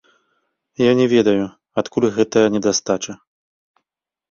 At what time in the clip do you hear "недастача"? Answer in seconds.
2.57-3.13